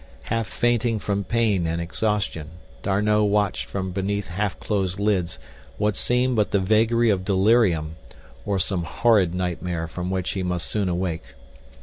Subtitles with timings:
[0.23, 2.49] Half fainting from pain and exhaustion,
[2.81, 5.37] D'Arnot watched from beneath half closed lids
[5.77, 7.97] what seemed but the vagary of delirium,
[8.43, 11.35] or some horrid nightmare from which he must soon awake.